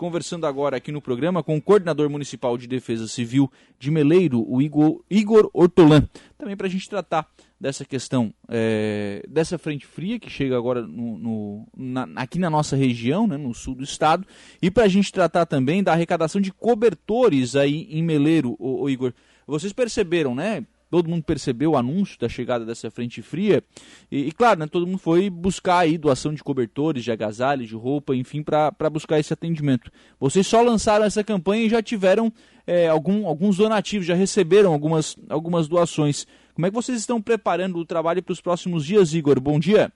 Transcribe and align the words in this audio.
conversando 0.00 0.46
agora 0.46 0.78
aqui 0.78 0.90
no 0.90 1.02
programa 1.02 1.42
com 1.42 1.58
o 1.58 1.60
coordenador 1.60 2.08
municipal 2.08 2.56
de 2.56 2.66
defesa 2.66 3.06
civil 3.06 3.52
de 3.78 3.90
Meleiro, 3.90 4.42
o 4.50 4.62
Igor, 4.62 5.04
Igor 5.10 5.50
Ortolan, 5.52 6.08
também 6.38 6.56
para 6.56 6.66
a 6.66 6.70
gente 6.70 6.88
tratar 6.88 7.28
dessa 7.60 7.84
questão 7.84 8.32
é, 8.48 9.22
dessa 9.28 9.58
frente 9.58 9.86
fria 9.86 10.18
que 10.18 10.30
chega 10.30 10.56
agora 10.56 10.80
no, 10.80 11.18
no, 11.18 11.68
na, 11.76 12.08
aqui 12.16 12.38
na 12.38 12.48
nossa 12.48 12.76
região, 12.76 13.26
né, 13.26 13.36
no 13.36 13.52
sul 13.52 13.74
do 13.74 13.84
estado, 13.84 14.26
e 14.62 14.70
para 14.70 14.84
a 14.84 14.88
gente 14.88 15.12
tratar 15.12 15.44
também 15.44 15.82
da 15.82 15.92
arrecadação 15.92 16.40
de 16.40 16.50
cobertores 16.50 17.54
aí 17.54 17.86
em 17.90 18.02
Meleiro, 18.02 18.56
o, 18.58 18.88
Igor. 18.88 19.12
Vocês 19.46 19.74
perceberam, 19.74 20.34
né? 20.34 20.64
Todo 20.90 21.08
mundo 21.08 21.22
percebeu 21.22 21.72
o 21.72 21.76
anúncio 21.76 22.18
da 22.18 22.28
chegada 22.28 22.64
dessa 22.64 22.90
frente 22.90 23.22
fria 23.22 23.62
e, 24.10 24.28
e 24.28 24.32
claro, 24.32 24.60
né, 24.60 24.66
todo 24.66 24.86
mundo 24.86 24.98
foi 24.98 25.30
buscar 25.30 25.78
aí 25.78 25.96
doação 25.96 26.34
de 26.34 26.42
cobertores, 26.42 27.04
de 27.04 27.12
agasalhos, 27.12 27.68
de 27.68 27.76
roupa, 27.76 28.14
enfim, 28.14 28.42
para 28.42 28.90
buscar 28.90 29.18
esse 29.18 29.32
atendimento. 29.32 29.90
Vocês 30.18 30.46
só 30.46 30.60
lançaram 30.62 31.04
essa 31.04 31.22
campanha 31.22 31.64
e 31.64 31.70
já 31.70 31.82
tiveram 31.82 32.32
é, 32.66 32.88
algum, 32.88 33.26
alguns 33.26 33.56
donativos, 33.56 34.06
já 34.06 34.14
receberam 34.14 34.72
algumas, 34.72 35.16
algumas 35.28 35.68
doações. 35.68 36.26
Como 36.54 36.66
é 36.66 36.70
que 36.70 36.74
vocês 36.74 36.98
estão 36.98 37.22
preparando 37.22 37.78
o 37.78 37.86
trabalho 37.86 38.22
para 38.22 38.32
os 38.32 38.40
próximos 38.40 38.84
dias, 38.84 39.14
Igor? 39.14 39.40
Bom 39.40 39.58
dia. 39.58 39.92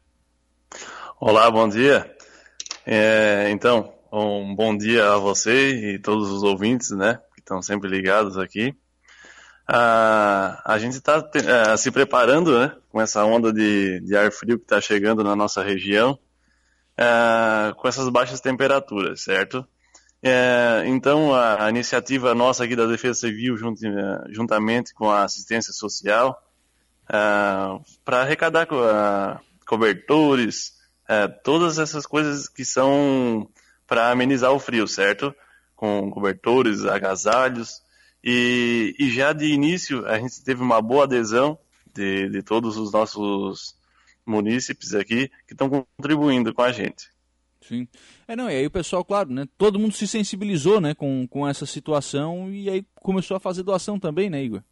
Olá, 1.20 1.50
bom 1.50 1.68
dia. 1.68 2.10
É, 2.86 3.48
então, 3.50 3.92
um 4.12 4.54
bom 4.54 4.76
dia 4.76 5.12
a 5.12 5.18
você 5.18 5.94
e 5.94 5.98
todos 5.98 6.30
os 6.30 6.42
ouvintes, 6.42 6.90
né, 6.90 7.18
que 7.34 7.40
estão 7.40 7.60
sempre 7.60 7.88
ligados 7.88 8.38
aqui. 8.38 8.74
Ah, 9.66 10.60
a 10.64 10.78
gente 10.78 10.92
está 10.92 11.18
uh, 11.18 11.78
se 11.78 11.90
preparando 11.90 12.58
né, 12.58 12.76
com 12.90 13.00
essa 13.00 13.24
onda 13.24 13.50
de, 13.50 13.98
de 14.00 14.14
ar 14.14 14.30
frio 14.30 14.58
que 14.58 14.64
está 14.64 14.78
chegando 14.78 15.24
na 15.24 15.34
nossa 15.34 15.62
região, 15.62 16.18
uh, 16.98 17.74
com 17.76 17.88
essas 17.88 18.08
baixas 18.10 18.40
temperaturas, 18.40 19.22
certo? 19.22 19.66
É, 20.22 20.84
então, 20.86 21.34
a, 21.34 21.66
a, 21.66 21.70
iniciativa 21.70 22.34
nossa 22.34 22.64
aqui 22.64 22.74
da 22.74 22.86
Defesa 22.86 23.20
Civil, 23.20 23.58
junt, 23.58 23.78
juntamente 24.30 24.94
com 24.94 25.10
a 25.10 25.22
assistência 25.24 25.70
social, 25.70 26.42
para 27.06 28.22
arrecadar 28.22 28.66
cobertores, 29.66 30.72
todas 31.42 31.78
essas 31.78 32.06
coisas 32.06 32.48
que 32.48 32.64
são 32.64 33.46
para 33.86 34.10
amenizar 34.10 34.50
o 34.50 34.58
frio, 34.58 34.88
certo? 34.88 35.34
Com 35.76 36.10
cobertores, 36.10 36.86
agasalhos, 36.86 37.83
e, 38.24 38.96
e 38.98 39.10
já 39.10 39.34
de 39.34 39.44
início 39.44 40.06
a 40.06 40.18
gente 40.18 40.42
teve 40.42 40.62
uma 40.62 40.80
boa 40.80 41.04
adesão 41.04 41.58
de, 41.92 42.30
de 42.30 42.42
todos 42.42 42.78
os 42.78 42.90
nossos 42.90 43.76
munícipes 44.24 44.94
aqui 44.94 45.30
que 45.46 45.52
estão 45.52 45.68
contribuindo 45.68 46.54
com 46.54 46.62
a 46.62 46.72
gente. 46.72 47.12
Sim. 47.60 47.86
É, 48.26 48.34
não, 48.34 48.50
e 48.50 48.54
aí 48.54 48.66
o 48.66 48.70
pessoal, 48.70 49.04
claro, 49.04 49.30
né? 49.30 49.46
Todo 49.56 49.78
mundo 49.78 49.94
se 49.94 50.06
sensibilizou, 50.06 50.80
né, 50.80 50.94
com, 50.94 51.26
com 51.26 51.46
essa 51.46 51.66
situação 51.66 52.50
e 52.50 52.68
aí 52.70 52.86
começou 52.96 53.36
a 53.36 53.40
fazer 53.40 53.62
doação 53.62 53.98
também, 53.98 54.30
né, 54.30 54.42
Igor? 54.42 54.62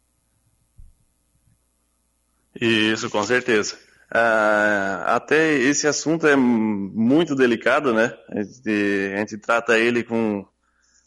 Isso, 2.59 3.09
com 3.09 3.23
certeza. 3.23 3.77
Ah, 4.11 5.15
até 5.15 5.53
esse 5.53 5.87
assunto 5.87 6.27
é 6.27 6.35
muito 6.35 7.35
delicado, 7.35 7.93
né? 7.93 8.15
A 8.29 8.43
gente, 8.43 9.11
a 9.15 9.17
gente 9.17 9.37
trata 9.37 9.77
ele 9.77 10.03
com, 10.03 10.45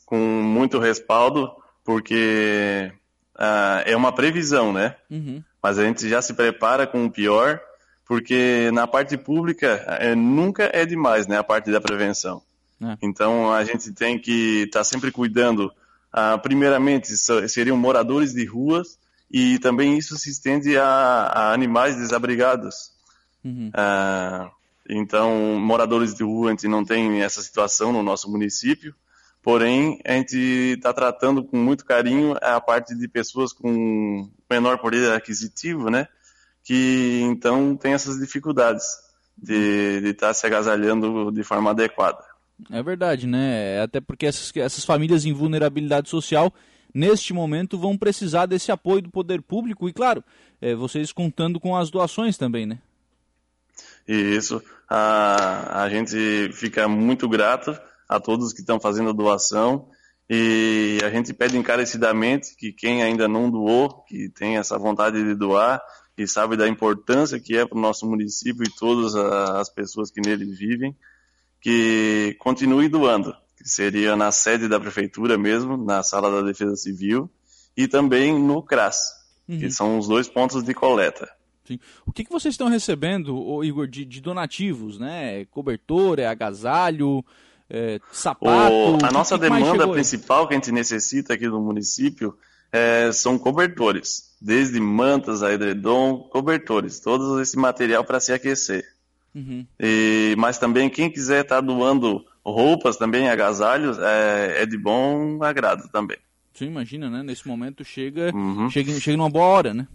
com 0.04 0.18
muito 0.18 0.80
respaldo, 0.80 1.52
porque 1.86 2.92
uh, 3.36 3.82
é 3.86 3.96
uma 3.96 4.12
previsão, 4.12 4.72
né? 4.72 4.96
Uhum. 5.08 5.42
Mas 5.62 5.78
a 5.78 5.84
gente 5.84 6.08
já 6.08 6.20
se 6.20 6.34
prepara 6.34 6.84
com 6.86 7.06
o 7.06 7.10
pior, 7.10 7.60
porque 8.04 8.70
na 8.74 8.86
parte 8.88 9.16
pública 9.16 9.84
é, 10.00 10.14
nunca 10.14 10.68
é 10.72 10.84
demais, 10.84 11.28
né? 11.28 11.38
A 11.38 11.44
parte 11.44 11.70
da 11.70 11.80
prevenção. 11.80 12.42
É. 12.82 12.98
Então 13.00 13.52
a 13.52 13.64
gente 13.64 13.92
tem 13.92 14.18
que 14.18 14.64
estar 14.64 14.80
tá 14.80 14.84
sempre 14.84 15.12
cuidando. 15.12 15.72
Uh, 16.12 16.38
primeiramente, 16.42 17.16
seriam 17.48 17.76
moradores 17.76 18.32
de 18.32 18.44
ruas 18.44 18.98
e 19.30 19.58
também 19.60 19.96
isso 19.96 20.16
se 20.18 20.30
estende 20.30 20.76
a, 20.76 20.84
a 20.84 21.52
animais 21.52 21.96
desabrigados. 21.96 22.90
Uhum. 23.44 23.68
Uh, 23.68 24.50
então, 24.88 25.58
moradores 25.60 26.14
de 26.14 26.24
rua, 26.24 26.48
a 26.48 26.50
gente 26.50 26.66
não 26.68 26.84
tem 26.84 27.22
essa 27.22 27.42
situação 27.42 27.92
no 27.92 28.02
nosso 28.02 28.30
município. 28.30 28.94
Porém, 29.46 30.00
a 30.04 30.14
gente 30.14 30.36
está 30.76 30.92
tratando 30.92 31.44
com 31.44 31.56
muito 31.56 31.84
carinho 31.84 32.34
a 32.42 32.60
parte 32.60 32.96
de 32.96 33.06
pessoas 33.06 33.52
com 33.52 34.28
menor 34.50 34.78
poder 34.78 35.12
aquisitivo, 35.12 35.88
né? 35.88 36.08
Que 36.64 37.20
então 37.22 37.76
tem 37.76 37.92
essas 37.92 38.18
dificuldades 38.18 38.84
de 39.38 40.00
estar 40.04 40.26
tá 40.26 40.34
se 40.34 40.44
agasalhando 40.48 41.30
de 41.30 41.44
forma 41.44 41.70
adequada. 41.70 42.24
É 42.72 42.82
verdade, 42.82 43.28
né? 43.28 43.80
Até 43.80 44.00
porque 44.00 44.26
essas, 44.26 44.50
essas 44.56 44.84
famílias 44.84 45.24
em 45.24 45.32
vulnerabilidade 45.32 46.08
social, 46.08 46.52
neste 46.92 47.32
momento, 47.32 47.78
vão 47.78 47.96
precisar 47.96 48.46
desse 48.46 48.72
apoio 48.72 49.02
do 49.02 49.10
poder 49.10 49.40
público 49.40 49.88
e, 49.88 49.92
claro, 49.92 50.24
é, 50.60 50.74
vocês 50.74 51.12
contando 51.12 51.60
com 51.60 51.76
as 51.76 51.88
doações 51.88 52.36
também, 52.36 52.66
né? 52.66 52.80
Isso. 54.08 54.60
A, 54.90 55.84
a 55.84 55.88
gente 55.88 56.50
fica 56.52 56.88
muito 56.88 57.28
grato 57.28 57.78
a 58.08 58.20
todos 58.20 58.52
que 58.52 58.60
estão 58.60 58.78
fazendo 58.78 59.10
a 59.10 59.12
doação. 59.12 59.88
E 60.28 60.98
a 61.04 61.10
gente 61.10 61.32
pede 61.32 61.56
encarecidamente 61.56 62.56
que 62.56 62.72
quem 62.72 63.02
ainda 63.02 63.28
não 63.28 63.50
doou, 63.50 64.04
que 64.08 64.28
tem 64.30 64.56
essa 64.56 64.76
vontade 64.78 65.22
de 65.22 65.34
doar 65.34 65.80
e 66.18 66.26
sabe 66.26 66.56
da 66.56 66.66
importância 66.66 67.38
que 67.38 67.56
é 67.56 67.66
para 67.66 67.76
o 67.76 67.80
nosso 67.80 68.08
município 68.08 68.64
e 68.64 68.78
todas 68.78 69.14
as 69.14 69.68
pessoas 69.68 70.10
que 70.10 70.20
nele 70.20 70.46
vivem, 70.46 70.96
que 71.60 72.34
continue 72.38 72.88
doando, 72.88 73.34
que 73.56 73.68
seria 73.68 74.16
na 74.16 74.32
sede 74.32 74.66
da 74.66 74.80
prefeitura 74.80 75.36
mesmo, 75.36 75.76
na 75.76 76.02
sala 76.02 76.30
da 76.30 76.46
Defesa 76.46 76.74
Civil, 76.74 77.30
e 77.76 77.86
também 77.86 78.36
no 78.38 78.62
CRAS, 78.62 79.12
uhum. 79.46 79.58
que 79.58 79.70
são 79.70 79.98
os 79.98 80.08
dois 80.08 80.28
pontos 80.28 80.64
de 80.64 80.72
coleta. 80.72 81.28
Sim. 81.66 81.78
O 82.06 82.12
que, 82.12 82.24
que 82.24 82.30
vocês 82.30 82.54
estão 82.54 82.68
recebendo, 82.68 83.62
Igor, 83.62 83.86
de, 83.86 84.04
de 84.04 84.20
donativos, 84.20 84.98
né? 84.98 85.44
Cobertor, 85.46 86.20
é 86.20 86.26
agasalho, 86.26 87.24
é, 87.68 88.00
sapato? 88.12 88.74
O, 88.74 88.98
a 89.04 89.10
nossa 89.10 89.36
demanda 89.36 89.88
principal 89.88 90.46
que 90.46 90.54
a 90.54 90.56
gente 90.56 90.72
necessita 90.72 91.34
aqui 91.34 91.48
no 91.48 91.60
município 91.60 92.36
é, 92.72 93.10
são 93.12 93.38
cobertores, 93.38 94.34
desde 94.40 94.80
mantas 94.80 95.42
a 95.42 95.52
edredom, 95.52 96.18
cobertores, 96.30 97.00
todo 97.00 97.40
esse 97.40 97.56
material 97.56 98.04
para 98.04 98.20
se 98.20 98.32
aquecer. 98.32 98.84
Uhum. 99.34 99.66
E, 99.78 100.34
mas 100.38 100.58
também 100.58 100.88
quem 100.88 101.10
quiser 101.10 101.42
estar 101.42 101.56
tá 101.56 101.60
doando 101.60 102.24
roupas 102.44 102.96
também, 102.96 103.28
agasalhos, 103.28 103.98
é, 103.98 104.62
é, 104.62 104.66
de 104.66 104.78
bom 104.78 105.42
agrado 105.42 105.88
também. 105.90 106.16
Você 106.52 106.64
imagina, 106.64 107.10
né? 107.10 107.22
Nesse 107.22 107.46
momento 107.46 107.84
chega, 107.84 108.34
uhum. 108.34 108.70
chega, 108.70 108.92
chega 108.98 109.16
numa 109.16 109.28
boa 109.28 109.44
hora, 109.44 109.74
né? 109.74 109.86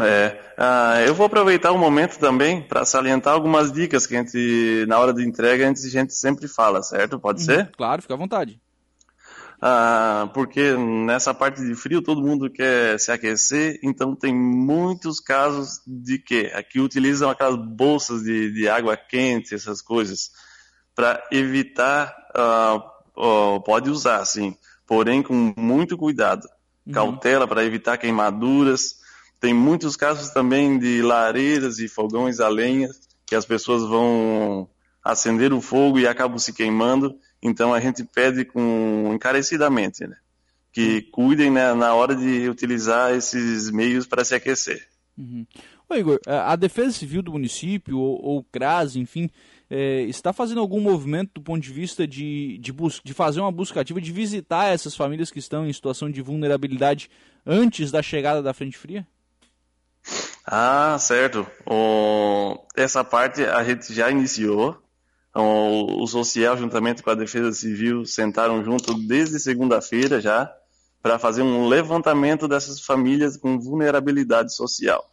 É, 0.00 0.40
ah, 0.56 1.02
eu 1.06 1.14
vou 1.14 1.26
aproveitar 1.26 1.70
o 1.70 1.78
momento 1.78 2.18
também 2.18 2.62
para 2.62 2.84
salientar 2.84 3.34
algumas 3.34 3.70
dicas 3.70 4.06
que 4.06 4.16
a 4.16 4.22
gente, 4.22 4.86
na 4.88 4.98
hora 4.98 5.12
de 5.12 5.22
entrega, 5.22 5.64
a 5.64 5.68
gente, 5.68 5.86
a 5.86 5.90
gente 5.90 6.14
sempre 6.14 6.48
fala, 6.48 6.82
certo? 6.82 7.20
Pode 7.20 7.40
uhum, 7.40 7.46
ser? 7.46 7.70
Claro, 7.76 8.00
fica 8.00 8.14
à 8.14 8.16
vontade. 8.16 8.58
Ah, 9.60 10.30
porque 10.34 10.74
nessa 10.76 11.32
parte 11.32 11.64
de 11.64 11.74
frio 11.74 12.02
todo 12.02 12.20
mundo 12.20 12.50
quer 12.50 12.98
se 12.98 13.12
aquecer, 13.12 13.78
então 13.82 14.14
tem 14.14 14.34
muitos 14.34 15.20
casos 15.20 15.80
de 15.86 16.18
que 16.18 16.46
aqui 16.54 16.80
utilizam 16.80 17.30
aquelas 17.30 17.56
bolsas 17.56 18.22
de, 18.22 18.52
de 18.52 18.68
água 18.68 18.96
quente, 18.96 19.54
essas 19.54 19.80
coisas, 19.80 20.32
para 20.94 21.22
evitar, 21.30 22.14
ah, 22.34 22.78
oh, 23.14 23.60
pode 23.60 23.90
usar 23.90 24.24
sim, 24.24 24.56
porém 24.86 25.22
com 25.22 25.54
muito 25.56 25.96
cuidado, 25.96 26.46
uhum. 26.86 26.92
cautela 26.92 27.46
para 27.46 27.64
evitar 27.64 27.96
queimaduras, 27.96 28.96
tem 29.44 29.52
muitos 29.52 29.94
casos 29.94 30.30
também 30.30 30.78
de 30.78 31.02
lareiras 31.02 31.78
e 31.78 31.86
fogões 31.86 32.40
a 32.40 32.48
lenha 32.48 32.88
que 33.26 33.34
as 33.34 33.44
pessoas 33.44 33.82
vão 33.82 34.66
acender 35.04 35.52
o 35.52 35.60
fogo 35.60 35.98
e 35.98 36.06
acabam 36.06 36.38
se 36.38 36.50
queimando. 36.50 37.14
Então 37.42 37.74
a 37.74 37.78
gente 37.78 38.02
pede 38.04 38.46
com 38.46 39.10
encarecidamente, 39.14 40.06
né? 40.06 40.16
Que 40.72 41.02
cuidem 41.12 41.50
né, 41.50 41.74
na 41.74 41.92
hora 41.92 42.16
de 42.16 42.48
utilizar 42.48 43.12
esses 43.12 43.70
meios 43.70 44.06
para 44.06 44.24
se 44.24 44.34
aquecer. 44.34 44.88
Uhum. 45.16 45.46
Ô 45.90 45.94
Igor, 45.94 46.18
a 46.26 46.56
Defesa 46.56 46.92
Civil 46.92 47.20
do 47.20 47.32
município, 47.32 47.98
ou, 47.98 48.24
ou 48.24 48.38
o 48.38 48.44
CRAS, 48.44 48.96
enfim, 48.96 49.28
é, 49.68 50.04
está 50.04 50.32
fazendo 50.32 50.60
algum 50.60 50.80
movimento 50.80 51.32
do 51.34 51.42
ponto 51.42 51.60
de 51.60 51.70
vista 51.70 52.06
de, 52.06 52.56
de, 52.56 52.72
de 53.04 53.12
fazer 53.12 53.40
uma 53.40 53.52
busca 53.52 53.82
ativa, 53.82 54.00
de 54.00 54.10
visitar 54.10 54.72
essas 54.72 54.96
famílias 54.96 55.30
que 55.30 55.38
estão 55.38 55.66
em 55.66 55.72
situação 55.72 56.10
de 56.10 56.22
vulnerabilidade 56.22 57.10
antes 57.44 57.90
da 57.90 58.00
chegada 58.00 58.42
da 58.42 58.54
frente 58.54 58.78
fria? 58.78 59.06
Ah, 60.44 60.96
certo. 60.98 61.46
O, 61.66 62.58
essa 62.76 63.02
parte 63.02 63.42
a 63.44 63.64
gente 63.64 63.92
já 63.92 64.10
iniciou. 64.10 64.80
O, 65.34 66.02
o 66.04 66.06
social, 66.06 66.56
juntamente 66.56 67.02
com 67.02 67.10
a 67.10 67.14
Defesa 67.14 67.52
Civil, 67.52 68.04
sentaram 68.04 68.62
junto 68.62 68.94
desde 68.94 69.40
segunda-feira 69.40 70.20
já 70.20 70.52
para 71.02 71.18
fazer 71.18 71.42
um 71.42 71.66
levantamento 71.66 72.46
dessas 72.46 72.80
famílias 72.80 73.36
com 73.36 73.58
vulnerabilidade 73.58 74.54
social. 74.54 75.04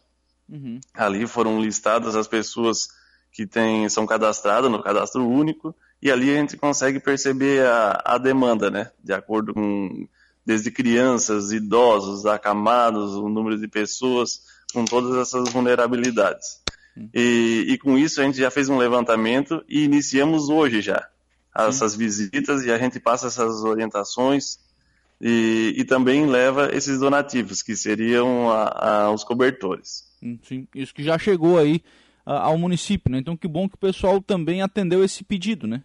Uhum. 0.48 0.78
Ali 0.94 1.26
foram 1.26 1.60
listadas 1.60 2.14
as 2.14 2.28
pessoas 2.28 2.88
que 3.32 3.46
têm, 3.46 3.88
são 3.88 4.06
cadastradas 4.06 4.70
no 4.70 4.82
cadastro 4.82 5.26
único 5.26 5.74
e 6.00 6.10
ali 6.10 6.30
a 6.30 6.34
gente 6.38 6.56
consegue 6.56 7.00
perceber 7.00 7.66
a, 7.66 8.02
a 8.04 8.18
demanda, 8.18 8.70
né? 8.70 8.90
De 9.02 9.12
acordo 9.12 9.52
com 9.52 10.06
desde 10.44 10.70
crianças, 10.70 11.52
idosos, 11.52 12.26
acamados, 12.26 13.14
o 13.14 13.28
número 13.28 13.58
de 13.58 13.68
pessoas 13.68 14.42
com 14.72 14.84
todas 14.84 15.16
essas 15.16 15.48
vulnerabilidades. 15.50 16.60
E, 17.14 17.66
e, 17.68 17.78
com 17.78 17.96
isso 17.96 18.20
a 18.20 18.24
gente 18.24 18.38
já 18.38 18.50
fez 18.50 18.68
um 18.68 18.76
levantamento 18.76 19.64
e 19.66 19.84
iniciamos 19.84 20.50
hoje 20.50 20.82
já 20.82 21.08
essas 21.54 21.94
visitas 21.94 22.64
e 22.64 22.70
a 22.70 22.78
gente 22.78 23.00
passa 23.00 23.26
essas 23.26 23.62
orientações 23.62 24.58
e, 25.20 25.74
e 25.76 25.84
também 25.84 26.26
leva 26.26 26.70
esses 26.74 26.98
donativos, 26.98 27.62
que 27.62 27.76
seriam 27.76 28.50
a, 28.50 29.04
a, 29.04 29.12
os 29.12 29.22
cobertores. 29.22 30.04
Sim, 30.42 30.66
isso 30.74 30.94
que 30.94 31.02
já 31.02 31.18
chegou 31.18 31.58
aí 31.58 31.82
ao 32.24 32.56
município, 32.56 33.10
né? 33.10 33.18
Então 33.18 33.36
que 33.36 33.48
bom 33.48 33.68
que 33.68 33.74
o 33.74 33.78
pessoal 33.78 34.20
também 34.20 34.62
atendeu 34.62 35.04
esse 35.04 35.24
pedido, 35.24 35.66
né? 35.66 35.82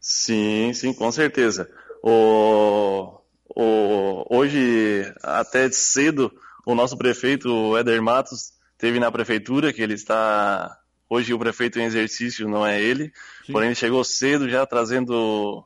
Sim, 0.00 0.72
sim, 0.74 0.92
com 0.92 1.10
certeza. 1.10 1.70
O, 2.02 3.18
o, 3.48 4.26
hoje, 4.28 5.10
até 5.22 5.70
cedo, 5.70 6.30
o 6.64 6.74
nosso 6.74 6.96
prefeito, 6.96 7.48
o 7.48 7.78
Éder 7.78 8.02
Matos, 8.02 8.52
teve 8.78 8.98
na 8.98 9.10
prefeitura, 9.10 9.72
que 9.72 9.82
ele 9.82 9.94
está. 9.94 10.78
Hoje 11.08 11.34
o 11.34 11.38
prefeito 11.38 11.78
em 11.78 11.84
exercício 11.84 12.48
não 12.48 12.66
é 12.66 12.80
ele, 12.80 13.12
Sim. 13.46 13.52
porém 13.52 13.68
ele 13.68 13.74
chegou 13.74 14.02
cedo 14.02 14.48
já 14.48 14.64
trazendo 14.66 15.64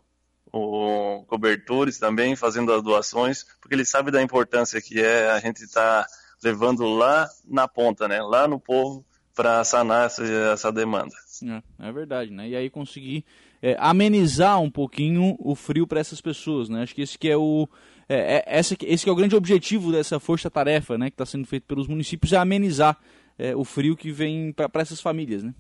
o, 0.53 1.25
cobertores 1.27 1.99
também, 1.99 2.35
fazendo 2.35 2.73
as 2.73 2.83
doações, 2.83 3.45
porque 3.61 3.75
ele 3.75 3.85
sabe 3.85 4.11
da 4.11 4.23
importância 4.23 4.81
que 4.81 5.01
é 5.01 5.31
a 5.31 5.39
gente 5.39 5.63
estar 5.63 6.05
tá 6.05 6.09
levando 6.43 6.85
lá 6.87 7.29
na 7.47 7.69
ponta, 7.69 8.09
né, 8.09 8.23
lá 8.23 8.49
no 8.49 8.59
povo, 8.59 9.05
para 9.35 9.63
sanar 9.65 10.07
essa, 10.07 10.25
essa 10.25 10.73
demanda. 10.73 11.15
É, 11.45 11.89
é, 11.89 11.93
verdade, 11.93 12.31
né? 12.31 12.49
E 12.49 12.57
aí 12.57 12.71
conseguir 12.71 13.25
é, 13.63 13.77
amenizar 13.79 14.61
um 14.61 14.71
pouquinho 14.71 15.37
o 15.39 15.55
frio 15.55 15.87
para 15.87 16.01
essas 16.01 16.21
pessoas, 16.21 16.69
né? 16.69 16.83
Acho 16.83 16.95
que 16.95 17.03
esse 17.03 17.19
que 17.19 17.29
é 17.29 17.37
o 17.37 17.69
é, 18.09 18.45
é, 18.47 18.59
esse, 18.59 18.77
esse 18.83 19.05
que 19.05 19.11
é 19.11 19.13
o 19.13 19.17
grande 19.17 19.37
objetivo 19.37 19.93
dessa 19.93 20.19
força-tarefa, 20.19 20.97
né? 20.97 21.11
Que 21.11 21.15
está 21.15 21.27
sendo 21.27 21.47
feito 21.47 21.65
pelos 21.67 21.87
municípios 21.87 22.33
é 22.33 22.37
amenizar 22.37 22.99
é, 23.39 23.55
o 23.55 23.65
frio 23.65 23.97
que 23.97 24.11
vem 24.11 24.53
para 24.53 24.83
essas 24.83 25.01
famílias, 25.01 25.43
né? 25.43 25.55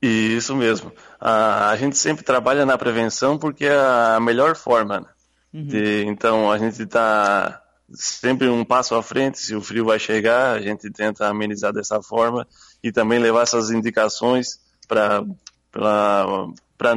Isso 0.00 0.54
mesmo. 0.54 0.92
A, 1.20 1.70
a, 1.70 1.76
gente 1.76 1.98
sempre 1.98 2.24
trabalha 2.24 2.64
na 2.64 2.78
prevenção 2.78 3.36
porque 3.36 3.66
é 3.66 3.76
a 3.76 4.20
melhor 4.20 4.54
forma. 4.54 5.00
Né? 5.00 5.06
Uhum. 5.52 5.66
De, 5.66 6.04
então 6.06 6.50
a 6.50 6.56
gente 6.56 6.80
está 6.80 7.60
sempre 7.92 8.48
um 8.48 8.64
passo 8.64 8.94
à 8.94 9.02
frente. 9.02 9.38
Se 9.38 9.54
o 9.54 9.60
frio 9.60 9.84
vai 9.84 9.98
chegar, 9.98 10.54
a 10.54 10.60
gente 10.60 10.88
tenta 10.90 11.26
amenizar 11.26 11.72
dessa 11.72 12.00
forma 12.00 12.46
e 12.82 12.92
também 12.92 13.18
levar 13.18 13.42
essas 13.42 13.70
indicações 13.70 14.60
para 14.88 15.22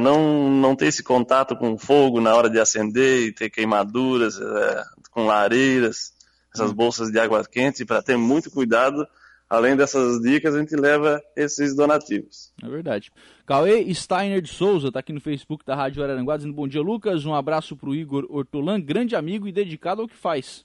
não, 0.00 0.50
não 0.50 0.74
ter 0.74 0.86
esse 0.86 1.02
contato 1.02 1.54
com 1.54 1.78
fogo 1.78 2.20
na 2.20 2.34
hora 2.34 2.48
de 2.48 2.58
acender 2.58 3.26
e 3.26 3.32
ter 3.32 3.50
queimaduras 3.50 4.40
é, 4.40 4.82
com 5.10 5.26
lareiras, 5.26 6.14
essas 6.54 6.70
uhum. 6.70 6.76
bolsas 6.76 7.12
de 7.12 7.18
água 7.18 7.44
quente, 7.44 7.84
para 7.84 8.02
ter 8.02 8.16
muito 8.16 8.50
cuidado. 8.50 9.06
Além 9.48 9.76
dessas 9.76 10.18
dicas, 10.22 10.54
a 10.54 10.60
gente 10.60 10.74
leva 10.74 11.22
esses 11.36 11.76
donativos. 11.76 12.50
É 12.62 12.66
verdade. 12.66 13.12
Cauê 13.44 13.92
Steiner 13.92 14.40
de 14.40 14.48
Souza 14.48 14.88
está 14.88 15.00
aqui 15.00 15.12
no 15.12 15.20
Facebook 15.20 15.62
da 15.62 15.74
Rádio 15.74 16.02
Araranguá 16.02 16.38
dizendo 16.38 16.54
bom 16.54 16.66
dia, 16.66 16.80
Lucas. 16.80 17.26
Um 17.26 17.34
abraço 17.34 17.76
para 17.76 17.90
o 17.90 17.94
Igor 17.94 18.26
Hortolan, 18.30 18.80
grande 18.80 19.14
amigo 19.14 19.46
e 19.46 19.52
dedicado 19.52 20.00
ao 20.00 20.08
que 20.08 20.16
faz. 20.16 20.64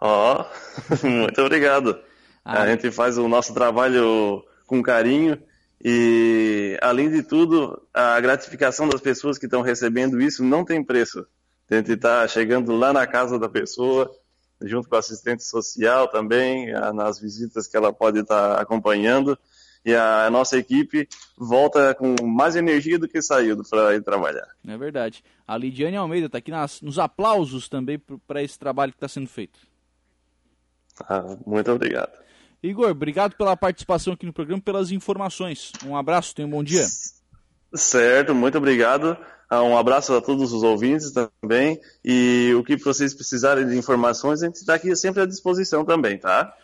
Ó, 0.00 0.44
oh, 0.44 0.46
muito 1.04 1.42
obrigado. 1.42 1.98
Ah. 2.44 2.62
A 2.62 2.66
gente 2.68 2.92
faz 2.92 3.18
o 3.18 3.26
nosso 3.26 3.52
trabalho 3.52 4.44
com 4.66 4.80
carinho 4.80 5.36
e, 5.84 6.78
além 6.80 7.10
de 7.10 7.22
tudo, 7.22 7.86
a 7.92 8.18
gratificação 8.18 8.88
das 8.88 9.02
pessoas 9.02 9.36
que 9.36 9.44
estão 9.44 9.60
recebendo 9.60 10.18
isso 10.18 10.42
não 10.42 10.64
tem 10.64 10.82
preço. 10.82 11.26
A 11.70 11.74
gente 11.74 11.92
está 11.92 12.26
chegando 12.26 12.74
lá 12.74 12.90
na 12.90 13.06
casa 13.06 13.38
da 13.38 13.50
pessoa, 13.50 14.10
junto 14.62 14.88
com 14.88 14.96
a 14.96 15.00
assistente 15.00 15.44
social 15.44 16.08
também, 16.08 16.72
nas 16.94 17.20
visitas 17.20 17.66
que 17.66 17.76
ela 17.76 17.92
pode 17.92 18.20
estar 18.20 18.56
tá 18.56 18.62
acompanhando. 18.62 19.38
E 19.84 19.94
a 19.94 20.30
nossa 20.30 20.56
equipe 20.56 21.06
volta 21.36 21.94
com 21.94 22.16
mais 22.24 22.56
energia 22.56 22.98
do 22.98 23.06
que 23.06 23.20
saiu 23.20 23.62
para 23.68 23.94
ir 23.94 24.02
trabalhar. 24.02 24.48
É 24.66 24.78
verdade. 24.78 25.22
A 25.46 25.58
Lidiane 25.58 25.98
Almeida 25.98 26.26
está 26.26 26.38
aqui 26.38 26.50
nas, 26.50 26.80
nos 26.80 26.98
aplausos 26.98 27.68
também 27.68 28.00
para 28.26 28.42
esse 28.42 28.58
trabalho 28.58 28.92
que 28.92 28.96
está 28.96 29.08
sendo 29.08 29.28
feito. 29.28 29.58
Ah, 31.06 31.36
muito 31.44 31.70
obrigado. 31.70 32.23
Igor, 32.64 32.90
obrigado 32.90 33.36
pela 33.36 33.54
participação 33.54 34.14
aqui 34.14 34.24
no 34.24 34.32
programa, 34.32 34.62
pelas 34.62 34.90
informações. 34.90 35.70
Um 35.84 35.94
abraço, 35.94 36.34
tenha 36.34 36.48
um 36.48 36.50
bom 36.50 36.64
dia. 36.64 36.86
Certo, 37.74 38.34
muito 38.34 38.56
obrigado. 38.56 39.18
Ah, 39.50 39.62
um 39.62 39.76
abraço 39.76 40.14
a 40.14 40.20
todos 40.22 40.50
os 40.50 40.62
ouvintes 40.62 41.12
também. 41.12 41.78
E 42.02 42.54
o 42.58 42.64
que 42.64 42.76
vocês 42.76 43.12
precisarem 43.12 43.68
de 43.68 43.76
informações, 43.76 44.42
a 44.42 44.46
gente 44.46 44.56
está 44.56 44.74
aqui 44.74 44.96
sempre 44.96 45.22
à 45.22 45.26
disposição 45.26 45.84
também, 45.84 46.16
tá? 46.16 46.54